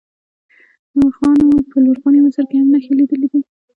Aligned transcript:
مورخانو 0.97 1.47
په 1.71 1.77
لرغوني 1.85 2.19
مصر 2.25 2.43
کې 2.49 2.55
هم 2.59 2.67
نښې 2.73 2.93
لیدلې 2.99 3.27
دي. 3.31 3.39